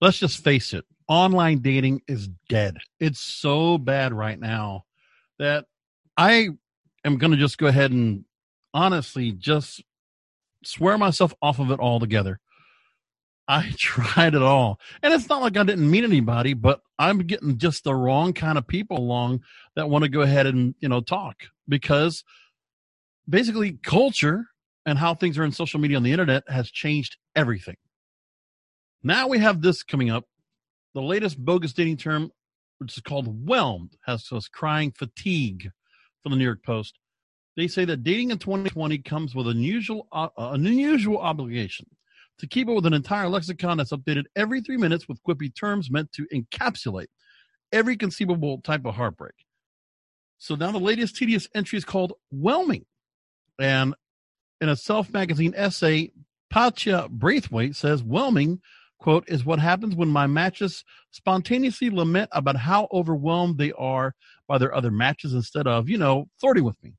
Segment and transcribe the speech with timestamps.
[0.00, 2.78] let's just face it online dating is dead.
[3.00, 4.84] It's so bad right now
[5.40, 5.64] that
[6.16, 6.50] I
[7.04, 8.24] am going to just go ahead and
[8.72, 9.82] honestly just
[10.64, 12.38] swear myself off of it altogether.
[13.48, 14.78] I tried it all.
[15.02, 18.56] And it's not like I didn't meet anybody, but I'm getting just the wrong kind
[18.56, 19.40] of people along
[19.74, 22.22] that want to go ahead and, you know, talk because
[23.28, 24.46] basically culture
[24.86, 27.76] and how things are in social media on the internet has changed everything.
[29.02, 30.24] Now we have this coming up.
[30.94, 32.30] The latest bogus dating term,
[32.78, 35.70] which is called whelmed, has us crying fatigue
[36.22, 36.98] from the New York Post.
[37.56, 41.86] They say that dating in 2020 comes with unusual, uh, an unusual obligation
[42.38, 45.90] to keep up with an entire lexicon that's updated every three minutes with quippy terms
[45.90, 47.08] meant to encapsulate
[47.72, 49.34] every conceivable type of heartbreak.
[50.38, 52.86] So now the latest tedious entry is called Whelming.
[53.58, 53.94] And
[54.60, 56.12] in a Self magazine essay,
[56.48, 58.60] Pacha Braithwaite says Whelming,
[59.00, 64.14] quote, is what happens when my matches spontaneously lament about how overwhelmed they are
[64.46, 66.94] by their other matches instead of, you know, flirting with me.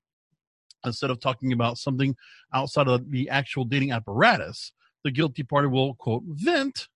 [0.84, 2.16] Instead of talking about something
[2.54, 6.88] outside of the actual dating apparatus, the guilty party will, quote, vent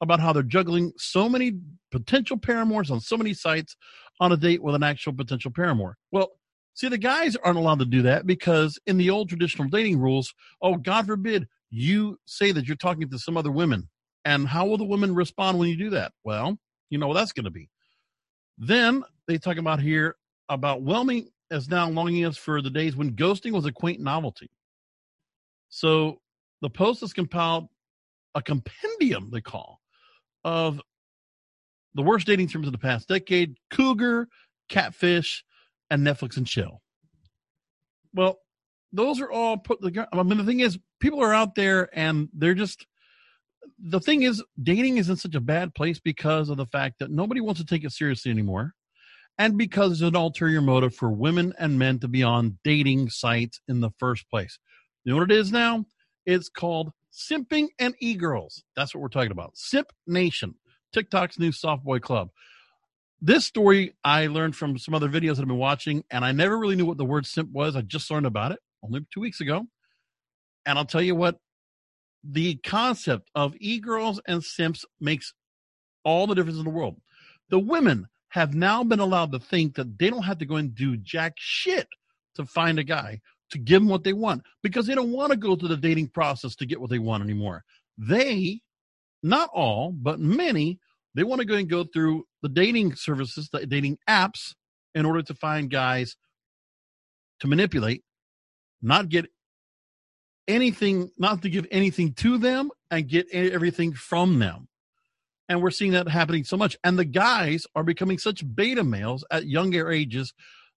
[0.00, 1.52] about how they're juggling so many
[1.90, 3.76] potential paramours on so many sites
[4.20, 5.96] on a date with an actual potential paramour.
[6.10, 6.30] Well,
[6.74, 10.32] see, the guys aren't allowed to do that because in the old traditional dating rules,
[10.62, 13.88] oh, God forbid you say that you're talking to some other women.
[14.24, 16.12] And how will the women respond when you do that?
[16.24, 16.58] Well,
[16.90, 17.70] you know what that's going to be.
[18.58, 20.16] Then they talk about here
[20.48, 24.50] about whelming as now longing us for the days when ghosting was a quaint novelty.
[25.70, 26.20] So
[26.60, 27.68] the Post has compiled
[28.34, 29.80] a compendium, they call,
[30.44, 30.80] of
[31.94, 34.28] the worst dating terms of the past decade cougar,
[34.68, 35.44] catfish,
[35.90, 36.82] and Netflix and chill.
[38.12, 38.38] Well,
[38.92, 40.08] those are all put together.
[40.12, 42.84] I mean, the thing is, people are out there and they're just.
[43.80, 47.10] The thing is, dating is in such a bad place because of the fact that
[47.10, 48.74] nobody wants to take it seriously anymore.
[49.38, 53.60] And because there's an ulterior motive for women and men to be on dating sites
[53.68, 54.58] in the first place.
[55.04, 55.84] You know what it is now?
[56.26, 58.64] It's called Simping and E-Girls.
[58.74, 59.52] That's what we're talking about.
[59.54, 60.56] Simp Nation,
[60.92, 62.30] TikTok's new soft boy club.
[63.20, 66.58] This story I learned from some other videos that I've been watching, and I never
[66.58, 67.76] really knew what the word simp was.
[67.76, 69.66] I just learned about it only two weeks ago.
[70.66, 71.38] And I'll tell you what,
[72.24, 75.32] the concept of e-girls and simps makes
[76.04, 77.00] all the difference in the world.
[77.50, 80.74] The women have now been allowed to think that they don't have to go and
[80.74, 81.88] do jack shit
[82.34, 83.20] to find a guy
[83.50, 86.08] to give them what they want because they don't want to go through the dating
[86.08, 87.64] process to get what they want anymore.
[87.96, 88.60] They,
[89.22, 90.78] not all, but many,
[91.14, 94.54] they want to go and go through the dating services, the dating apps,
[94.94, 96.16] in order to find guys
[97.40, 98.02] to manipulate,
[98.82, 99.26] not get
[100.48, 104.68] anything, not to give anything to them and get everything from them.
[105.48, 106.76] And we're seeing that happening so much.
[106.84, 110.34] And the guys are becoming such beta males at younger ages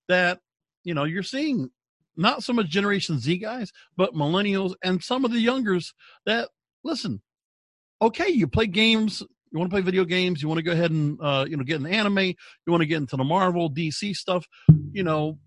[0.08, 0.40] that,
[0.84, 1.70] you know, you're seeing
[2.16, 5.94] not so much Generation Z guys, but millennials and some of the youngers
[6.26, 6.50] that
[6.84, 7.22] listen.
[8.02, 9.22] Okay, you play games.
[9.52, 10.42] You want to play video games.
[10.42, 12.20] You want to go ahead and uh, you know get an anime.
[12.20, 12.36] You
[12.68, 14.46] want to get into the Marvel, DC stuff.
[14.92, 15.38] You know,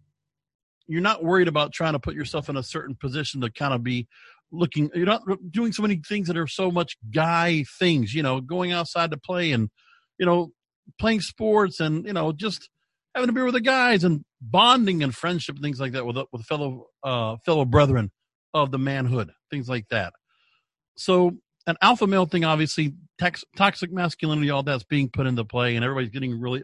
[0.86, 3.82] you're not worried about trying to put yourself in a certain position to kind of
[3.82, 4.06] be
[4.52, 4.90] looking.
[4.94, 8.14] You're not doing so many things that are so much guy things.
[8.14, 9.70] You know, going outside to play and
[10.18, 10.52] you know
[10.98, 12.68] playing sports and you know just
[13.14, 16.18] having a beer with the guys and bonding and friendship and things like that with
[16.32, 18.10] with fellow uh, fellow brethren
[18.52, 20.12] of the manhood, things like that.
[20.96, 21.32] So
[21.66, 22.94] an alpha male thing, obviously,
[23.56, 26.62] toxic masculinity, all that's being put into play, and everybody's getting really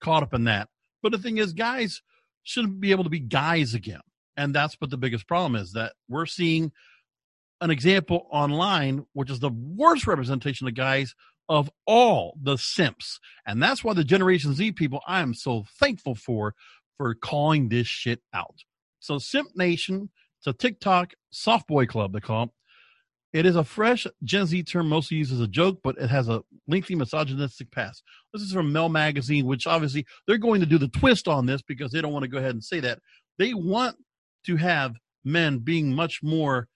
[0.00, 0.68] caught up in that.
[1.02, 2.02] But the thing is, guys
[2.44, 4.00] should be able to be guys again,
[4.36, 6.72] and that's what the biggest problem is that we're seeing
[7.60, 11.14] an example online, which is the worst representation of guys
[11.48, 13.20] of all the simps.
[13.46, 16.54] And that's why the Generation Z people I am so thankful for
[16.96, 18.56] for calling this shit out.
[19.00, 22.50] So Simp Nation, it's a TikTok soft boy club they call it.
[23.34, 26.28] It is a fresh Gen Z term mostly used as a joke, but it has
[26.28, 28.04] a lengthy misogynistic past.
[28.32, 31.60] This is from Mel Magazine, which obviously they're going to do the twist on this
[31.60, 33.00] because they don't want to go ahead and say that.
[33.36, 33.96] They want
[34.46, 34.94] to have
[35.24, 36.68] men being much more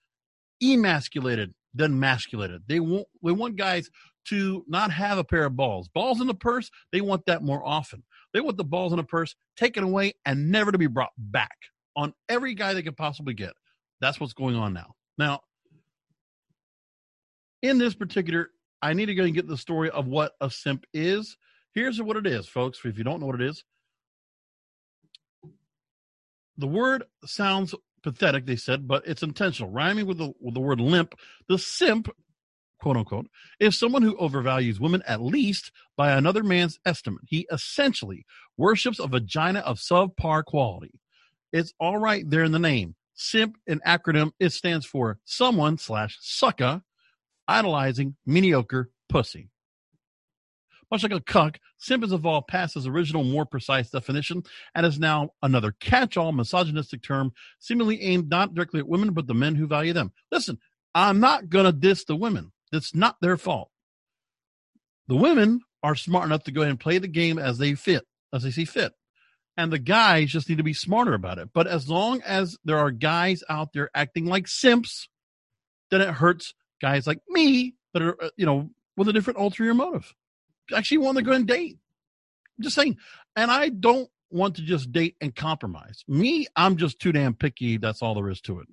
[0.61, 2.63] emasculated than masculated.
[2.67, 3.89] They want they want guys
[4.25, 5.87] to not have a pair of balls.
[5.87, 8.03] Balls in the purse, they want that more often.
[8.33, 11.55] They want the balls in the purse taken away and never to be brought back
[11.95, 13.53] on every guy they could possibly get.
[14.01, 14.95] That's what's going on now.
[15.17, 15.39] Now,
[17.61, 18.49] in this particular,
[18.81, 21.37] I need to go and get the story of what a simp is.
[21.73, 22.79] Here's what it is, folks.
[22.83, 23.63] If you don't know what it is,
[26.57, 29.71] the word sounds pathetic, they said, but it's intentional.
[29.71, 31.15] Rhyming with the, with the word limp,
[31.47, 32.09] the simp
[32.79, 33.27] quote unquote,
[33.59, 37.21] is someone who overvalues women at least by another man's estimate.
[37.27, 38.25] He essentially
[38.57, 40.99] worships a vagina of subpar quality.
[41.51, 42.95] It's all right there in the name.
[43.13, 46.81] Simp, an acronym, it stands for someone slash sucker
[47.49, 49.49] idolizing mediocre pussy.
[50.91, 54.43] Much like a cuck, simp has evolved past his original, more precise definition
[54.73, 59.27] and is now another catch all misogynistic term, seemingly aimed not directly at women, but
[59.27, 60.11] the men who value them.
[60.31, 60.57] Listen,
[60.95, 62.51] I'm not going to diss the women.
[62.71, 63.69] It's not their fault.
[65.07, 68.05] The women are smart enough to go ahead and play the game as they fit,
[68.33, 68.93] as they see fit.
[69.57, 71.49] And the guys just need to be smarter about it.
[71.53, 75.09] But as long as there are guys out there acting like simps,
[75.91, 79.73] then it hurts guys like me that are, uh, you know, with a different ulterior
[79.73, 80.13] motive
[80.75, 81.77] actually want to go and date.
[82.57, 82.97] I'm just saying.
[83.35, 86.03] And I don't want to just date and compromise.
[86.07, 87.77] Me, I'm just too damn picky.
[87.77, 88.67] That's all there is to it.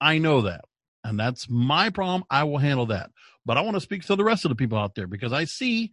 [0.00, 0.64] I know that.
[1.04, 2.24] And that's my problem.
[2.30, 3.10] I will handle that.
[3.44, 5.44] But I want to speak to the rest of the people out there because I
[5.44, 5.90] see,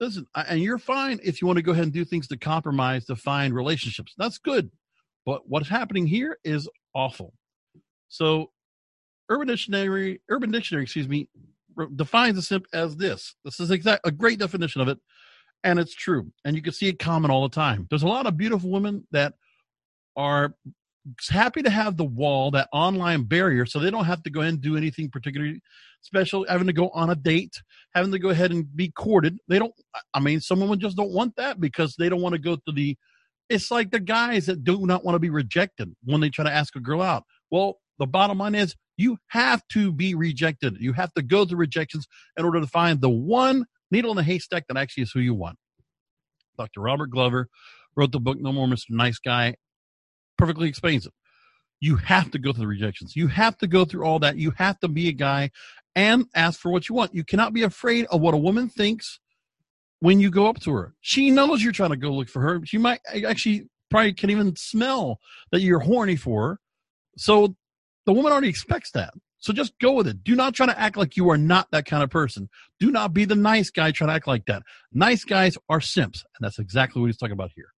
[0.00, 3.04] listen, and you're fine if you want to go ahead and do things to compromise
[3.06, 4.12] to find relationships.
[4.18, 4.70] That's good.
[5.24, 7.32] But what's happening here is awful.
[8.08, 8.50] So,
[9.30, 11.28] Urban Dictionary, Urban Dictionary, excuse me,
[11.96, 13.34] defines a simp as this.
[13.44, 14.98] This is exact a great definition of it,
[15.64, 16.30] and it's true.
[16.44, 17.86] And you can see it common all the time.
[17.88, 19.34] There's a lot of beautiful women that
[20.16, 20.54] are
[21.28, 24.60] happy to have the wall, that online barrier, so they don't have to go and
[24.60, 25.60] do anything particularly
[26.02, 27.62] special, having to go on a date,
[27.94, 29.38] having to go ahead and be courted.
[29.48, 29.72] They don't.
[30.12, 32.72] I mean, some women just don't want that because they don't want to go to
[32.72, 32.96] the.
[33.48, 36.52] It's like the guys that do not want to be rejected when they try to
[36.52, 37.24] ask a girl out.
[37.50, 40.78] Well, the bottom line is you have to be rejected.
[40.80, 44.22] You have to go through rejections in order to find the one needle in the
[44.22, 45.58] haystack that actually is who you want.
[46.58, 46.80] Dr.
[46.80, 47.48] Robert Glover
[47.94, 48.90] wrote the book No More Mr.
[48.90, 49.54] Nice Guy,
[50.38, 51.12] perfectly explains it.
[51.78, 53.14] You have to go through the rejections.
[53.14, 54.36] You have to go through all that.
[54.36, 55.50] You have to be a guy
[55.94, 57.14] and ask for what you want.
[57.14, 59.20] You cannot be afraid of what a woman thinks
[60.00, 60.94] when you go up to her.
[61.00, 62.60] She knows you're trying to go look for her.
[62.64, 65.18] She might actually probably can even smell
[65.52, 66.58] that you're horny for her.
[67.16, 67.56] So
[68.06, 69.12] the woman already expects that.
[69.38, 70.22] So just go with it.
[70.22, 72.48] Do not try to act like you are not that kind of person.
[72.78, 74.62] Do not be the nice guy trying to act like that.
[74.92, 77.68] Nice guys are simps, and that's exactly what he's talking about here.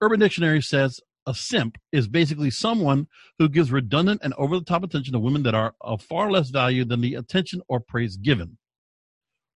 [0.00, 3.08] Urban Dictionary says a simp is basically someone
[3.38, 6.50] who gives redundant and over the top attention to women that are of far less
[6.50, 8.58] value than the attention or praise given.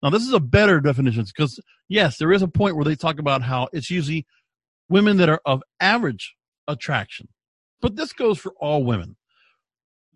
[0.02, 3.18] Now, this is a better definition because, yes, there is a point where they talk
[3.18, 4.26] about how it's usually
[4.88, 6.36] women that are of average
[6.68, 7.28] attraction.
[7.80, 9.16] But this goes for all women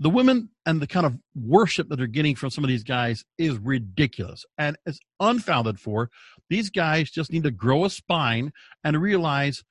[0.00, 3.22] the women and the kind of worship that they're getting from some of these guys
[3.36, 6.10] is ridiculous and it's unfounded for.
[6.48, 8.52] These guys just need to grow a spine
[8.82, 9.62] and realize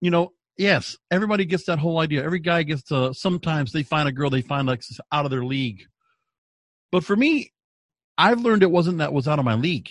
[0.00, 2.22] you know yes everybody gets that whole idea.
[2.22, 5.44] Every guy gets to sometimes they find a girl they find like out of their
[5.44, 5.84] league.
[6.92, 7.50] But for me
[8.16, 9.88] i've learned it wasn't that was out of my league.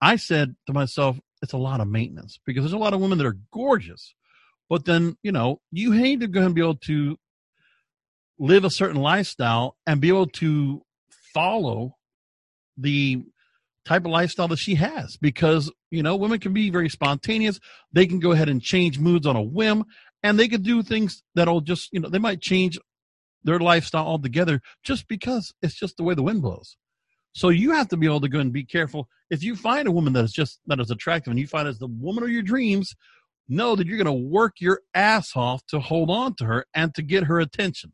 [0.00, 3.18] I said to myself it's a lot of maintenance because there's a lot of women
[3.18, 4.14] that are gorgeous
[4.68, 7.18] but then you know you need to go and be able to
[8.40, 10.82] live a certain lifestyle and be able to
[11.34, 11.94] follow
[12.76, 13.22] the
[13.84, 15.16] type of lifestyle that she has.
[15.18, 17.60] Because you know women can be very spontaneous.
[17.92, 19.84] They can go ahead and change moods on a whim
[20.22, 22.78] and they could do things that'll just you know they might change
[23.44, 26.76] their lifestyle altogether just because it's just the way the wind blows.
[27.32, 29.08] So you have to be able to go and be careful.
[29.30, 31.78] If you find a woman that is just that is attractive and you find as
[31.78, 32.94] the woman of your dreams
[33.48, 36.94] know that you're going to work your ass off to hold on to her and
[36.94, 37.92] to get her attention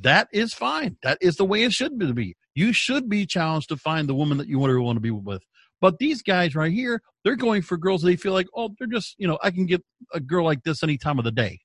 [0.00, 0.96] that is fine.
[1.02, 2.36] That is the way it should be.
[2.54, 5.10] You should be challenged to find the woman that you want to want to be
[5.10, 5.42] with.
[5.80, 9.14] But these guys right here, they're going for girls they feel like, oh, they're just,
[9.18, 11.60] you know, I can get a girl like this any time of the day,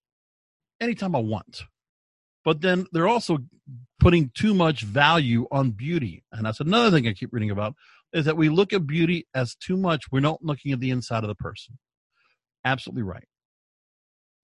[0.79, 1.63] anytime I want.
[2.45, 3.39] But then they're also
[3.99, 6.23] putting too much value on beauty.
[6.31, 7.73] And that's another thing I keep reading about
[8.11, 10.11] is that we look at beauty as too much.
[10.11, 11.79] We're not looking at the inside of the person.
[12.65, 13.27] Absolutely right.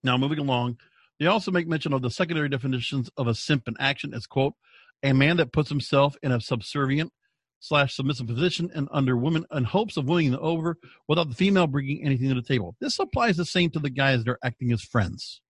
[0.02, 0.78] Now, moving along,
[1.20, 4.54] they also make mention of the secondary definitions of a simp in action as, quote,
[5.02, 7.12] a man that puts himself in a subservient
[7.60, 11.66] slash submissive position and under women in hopes of winning them over without the female
[11.66, 12.74] bringing anything to the table.
[12.80, 15.42] This applies the same to the guys that are acting as friends.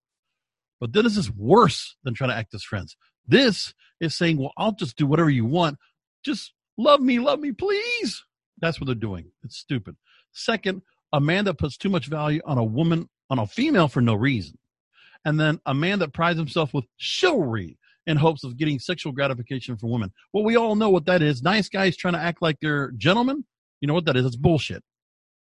[0.81, 2.97] But this is worse than trying to act as friends.
[3.29, 5.79] This is saying, well, I'll just do whatever you want.
[6.25, 8.25] Just love me, love me, please.
[8.61, 9.31] That's what they're doing.
[9.45, 9.97] It's stupid.
[10.33, 14.01] Second, a man that puts too much value on a woman, on a female for
[14.01, 14.59] no reason
[15.25, 19.77] and then a man that prides himself with chivalry in hopes of getting sexual gratification
[19.77, 20.13] from women.
[20.33, 21.43] Well, we all know what that is.
[21.43, 23.45] Nice guys trying to act like they're gentlemen.
[23.81, 24.27] You know what that is?
[24.27, 24.83] It's bullshit.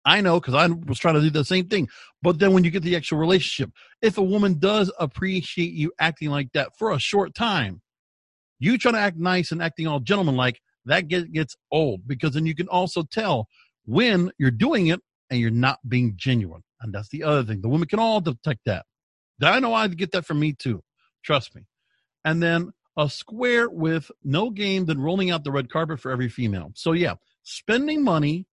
[0.06, 1.90] I know because I was trying to do the same thing.
[2.22, 3.72] But then when you get the actual relationship,
[4.02, 7.82] if a woman does appreciate you acting like that for a short time,
[8.60, 12.32] you trying to act nice and acting all gentleman like, that get, gets old because
[12.32, 13.48] then you can also tell
[13.86, 16.64] when you're doing it and you're not being genuine.
[16.82, 17.62] And that's the other thing.
[17.62, 18.86] The women can all detect that.
[19.42, 20.84] I know I'd get that from me too.
[21.24, 21.64] Trust me.
[22.26, 26.30] And then a square with no game than rolling out the red carpet for every
[26.30, 26.72] female.
[26.74, 28.48] So yeah, spending money,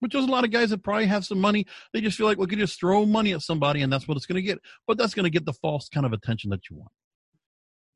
[0.00, 1.66] which there's a lot of guys that probably have some money.
[1.92, 4.26] They just feel like we can just throw money at somebody and that's what it's
[4.26, 4.60] going to get.
[4.86, 6.92] But that's going to get the false kind of attention that you want.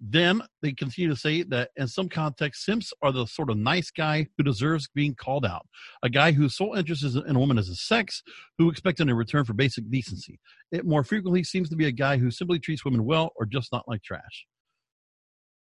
[0.04, 3.92] Then they continue to say that in some contexts, simps are the sort of nice
[3.92, 5.64] guy who deserves being called out.
[6.02, 8.20] A guy whose sole interest is in a woman is his sex,
[8.58, 10.40] who expects in return for basic decency.
[10.72, 13.70] It more frequently seems to be a guy who simply treats women well or just
[13.70, 14.46] not like trash.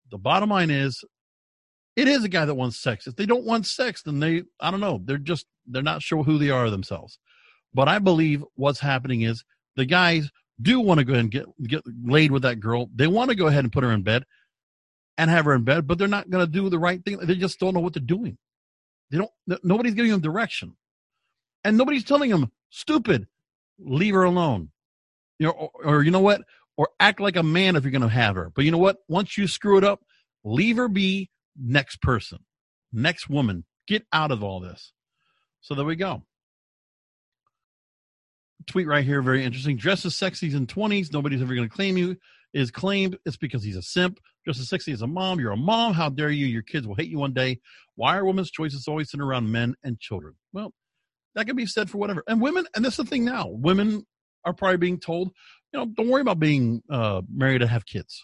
[0.09, 1.03] The bottom line is,
[1.97, 3.07] it is a guy that wants sex.
[3.07, 6.23] If they don't want sex, then they, I don't know, they're just, they're not sure
[6.23, 7.19] who they are themselves.
[7.73, 9.43] But I believe what's happening is
[9.75, 10.29] the guys
[10.63, 12.89] do want to go ahead and get get laid with that girl.
[12.95, 14.25] They want to go ahead and put her in bed
[15.17, 17.17] and have her in bed, but they're not going to do the right thing.
[17.17, 18.37] They just don't know what they're doing.
[19.11, 19.31] They don't.
[19.63, 20.75] Nobody's giving them direction,
[21.63, 23.27] and nobody's telling them, "Stupid,
[23.77, 24.71] leave her alone."
[25.39, 26.41] You know, or, or you know what?
[26.77, 28.51] Or act like a man if you're going to have her.
[28.55, 28.97] But you know what?
[29.07, 30.01] Once you screw it up,
[30.43, 31.29] leave her be.
[31.55, 32.39] Next person,
[32.91, 34.91] next woman, get out of all this.
[35.61, 36.23] So there we go
[38.67, 39.77] tweet right here, very interesting.
[39.77, 42.17] Dress as sexy in 20s, nobody's ever going to claim you.
[42.53, 44.19] Is claimed it's because he's a simp.
[44.45, 45.39] Dress as sexy as a mom.
[45.39, 45.93] You're a mom.
[45.93, 46.45] How dare you?
[46.45, 47.59] Your kids will hate you one day.
[47.95, 50.35] Why are women's choices always centered around men and children?
[50.51, 50.71] Well,
[51.33, 52.23] that can be said for whatever.
[52.27, 53.47] And women, and that's the thing now.
[53.47, 54.05] Women
[54.45, 55.31] are probably being told,
[55.71, 58.23] you know, don't worry about being uh, married to have kids.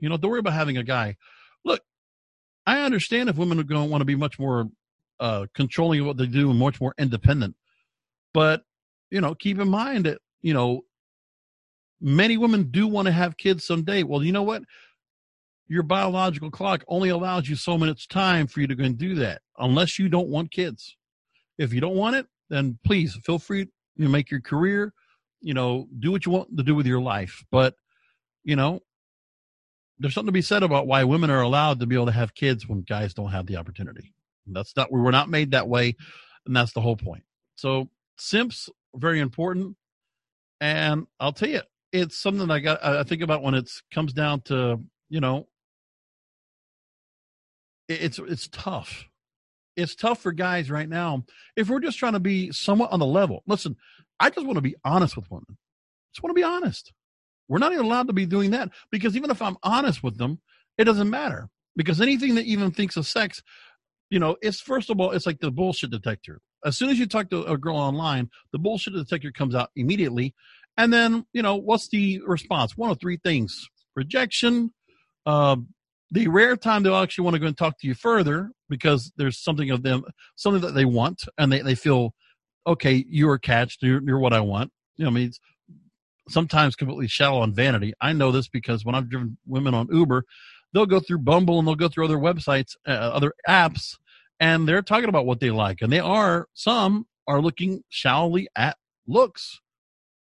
[0.00, 1.16] You know, don't worry about having a guy.
[1.64, 1.80] Look,
[2.66, 4.66] I understand if women are going to want to be much more
[5.20, 7.54] uh, controlling of what they do and much more independent.
[8.34, 8.62] But
[9.12, 10.80] you know, keep in mind that, you know,
[12.00, 14.02] many women do want to have kids someday.
[14.02, 14.62] Well, you know what?
[15.68, 19.14] Your biological clock only allows you so much time for you to go and do
[19.16, 20.96] that, unless you don't want kids.
[21.58, 24.94] If you don't want it, then please feel free to make your career,
[25.42, 27.44] you know, do what you want to do with your life.
[27.50, 27.74] But,
[28.44, 28.80] you know,
[29.98, 32.34] there's something to be said about why women are allowed to be able to have
[32.34, 34.14] kids when guys don't have the opportunity.
[34.46, 35.96] That's not, we were not made that way.
[36.46, 37.24] And that's the whole point.
[37.56, 39.76] So simps very important.
[40.60, 42.84] And I'll tell you, it's something I got.
[42.84, 44.80] I think about when it comes down to
[45.12, 45.46] you know,
[47.86, 49.04] it's it's tough.
[49.76, 51.24] It's tough for guys right now.
[51.54, 53.76] If we're just trying to be somewhat on the level, listen,
[54.18, 55.58] I just want to be honest with women.
[56.14, 56.92] Just want to be honest.
[57.48, 60.40] We're not even allowed to be doing that because even if I'm honest with them,
[60.78, 63.42] it doesn't matter because anything that even thinks of sex,
[64.08, 67.06] you know, it's first of all, it's like the bullshit detector as soon as you
[67.06, 70.34] talk to a girl online, the bullshit detector comes out immediately.
[70.76, 72.76] And then, you know, what's the response?
[72.76, 74.72] One of three things rejection,
[75.26, 75.56] uh,
[76.10, 79.38] the rare time they'll actually want to go and talk to you further because there's
[79.38, 80.02] something of them,
[80.36, 82.14] something that they want, and they, they feel,
[82.66, 84.70] okay, you're catched, you're, you're what I want.
[84.96, 85.32] You know, I mean,
[86.28, 87.92] sometimes completely shallow on vanity.
[88.00, 90.24] I know this because when I've driven women on Uber,
[90.72, 93.96] they'll go through Bumble and they'll go through other websites, uh, other apps,
[94.42, 98.76] and they're talking about what they like and they are some are looking shallowly at
[99.06, 99.60] looks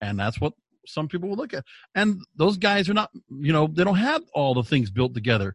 [0.00, 0.54] and that's what
[0.86, 1.64] some people will look at.
[1.94, 5.54] And those guys are not you know they don't have all the things built together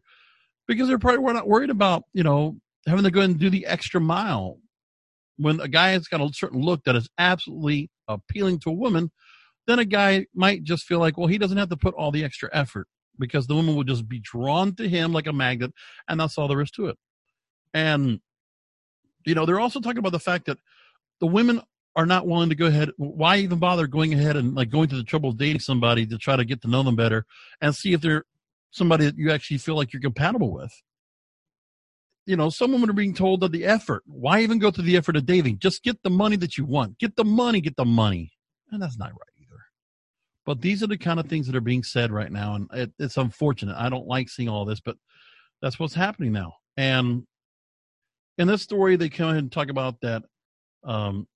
[0.68, 4.00] because they're probably not worried about you know having to go and do the extra
[4.00, 4.58] mile.
[5.38, 9.10] When a guy has got a certain look that is absolutely appealing to a woman
[9.66, 12.24] then a guy might just feel like well he doesn't have to put all the
[12.24, 12.86] extra effort
[13.18, 15.72] because the woman will just be drawn to him like a magnet
[16.08, 16.96] and that's all there is to it.
[17.74, 18.20] And
[19.24, 20.58] you know, they're also talking about the fact that
[21.20, 21.62] the women
[21.94, 22.90] are not willing to go ahead.
[22.96, 26.18] Why even bother going ahead and like going to the trouble of dating somebody to
[26.18, 27.26] try to get to know them better
[27.60, 28.24] and see if they're
[28.70, 30.72] somebody that you actually feel like you're compatible with?
[32.24, 34.04] You know, some women are being told that the effort.
[34.06, 35.58] Why even go through the effort of dating?
[35.58, 36.98] Just get the money that you want.
[36.98, 37.60] Get the money.
[37.60, 38.32] Get the money.
[38.70, 39.60] And that's not right either.
[40.46, 42.92] But these are the kind of things that are being said right now, and it,
[42.98, 43.76] it's unfortunate.
[43.76, 44.96] I don't like seeing all this, but
[45.60, 46.54] that's what's happening now.
[46.76, 47.26] And
[48.38, 50.22] in this story, they come ahead and talk about that
[50.84, 51.26] um,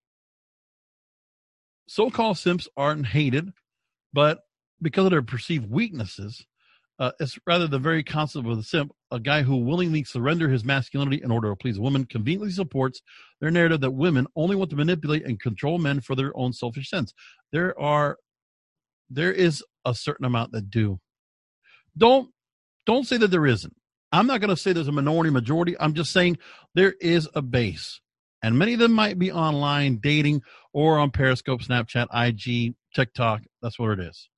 [1.88, 3.52] so-called simps aren't hated,
[4.12, 4.40] but
[4.82, 6.44] because of their perceived weaknesses,
[6.98, 10.64] uh, it's rather the very concept of the simp, a guy who willingly surrender his
[10.64, 13.02] masculinity in order to please a woman, conveniently supports
[13.40, 16.88] their narrative that women only want to manipulate and control men for their own selfish
[16.88, 17.12] sense.
[17.52, 18.16] There are,
[19.10, 20.98] there is a certain amount that do.
[21.96, 22.30] Don't,
[22.86, 23.76] don't say that there isn't.
[24.16, 25.76] I'm not going to say there's a minority majority.
[25.78, 26.38] I'm just saying
[26.74, 28.00] there is a base.
[28.42, 30.42] And many of them might be online dating
[30.72, 33.42] or on Periscope, Snapchat, IG, TikTok.
[33.60, 34.28] That's what it is.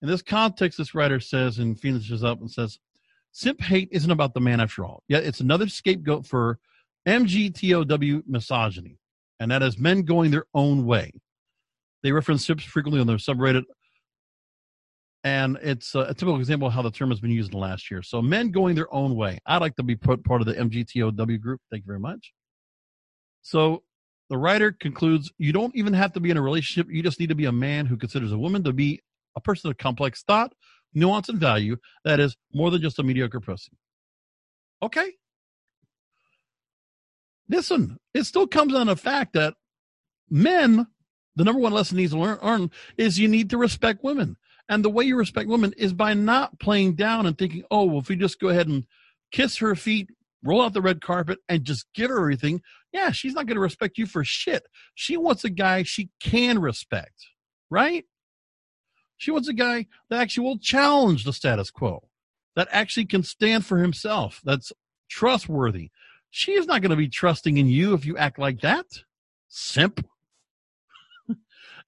[0.00, 2.78] In this context, this writer says and finishes up and says,
[3.30, 5.02] Simp hate isn't about the man after all.
[5.08, 6.58] Yet it's another scapegoat for
[7.06, 8.98] MGTOW misogyny,
[9.40, 11.12] and that is men going their own way.
[12.02, 13.64] They reference simps frequently on their subreddit,
[15.24, 17.90] and it's a, typical example of how the term has been used in the last
[17.90, 18.02] year.
[18.02, 19.38] So, men going their own way.
[19.46, 21.60] I'd like to be put part of the MGTOW group.
[21.70, 22.32] Thank you very much.
[23.42, 23.82] So,
[24.30, 26.92] the writer concludes you don't even have to be in a relationship.
[26.92, 29.00] You just need to be a man who considers a woman to be
[29.36, 30.52] a person of complex thought,
[30.94, 33.72] nuance, and value that is more than just a mediocre pussy.
[34.82, 35.12] Okay.
[37.48, 39.54] Listen, it still comes on the fact that
[40.30, 40.86] men,
[41.36, 44.36] the number one lesson needs to learn is you need to respect women.
[44.68, 47.98] And the way you respect women is by not playing down and thinking, oh, well,
[47.98, 48.86] if we just go ahead and
[49.32, 50.08] kiss her feet,
[50.44, 53.60] roll out the red carpet, and just give her everything, yeah, she's not going to
[53.60, 54.64] respect you for shit.
[54.94, 57.26] She wants a guy she can respect,
[57.70, 58.04] right?
[59.16, 62.08] She wants a guy that actually will challenge the status quo,
[62.56, 64.72] that actually can stand for himself, that's
[65.08, 65.90] trustworthy.
[66.30, 68.86] She is not going to be trusting in you if you act like that.
[69.48, 70.06] Simp.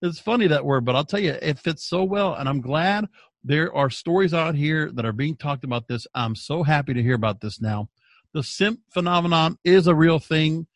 [0.02, 2.34] It's funny that word, but I'll tell you, it fits so well.
[2.34, 3.06] And I'm glad
[3.42, 6.06] there are stories out here that are being talked about this.
[6.14, 7.88] I'm so happy to hear about this now.
[8.32, 10.66] The simp phenomenon is a real thing.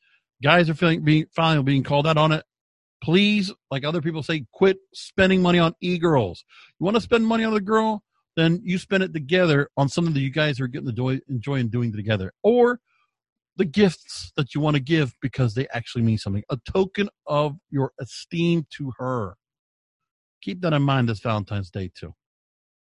[0.42, 2.44] Guys are feeling being finally being called out on it
[3.02, 6.44] please, like other people say, quit spending money on e-girls.
[6.78, 8.02] You want to spend money on a girl?
[8.36, 11.68] Then you spend it together on something that you guys are getting the joy, enjoying
[11.68, 12.32] doing together.
[12.42, 12.80] Or
[13.58, 16.44] the gifts that you want to give because they actually mean something.
[16.48, 19.34] A token of your esteem to her.
[20.40, 22.14] Keep that in mind this Valentine's Day too.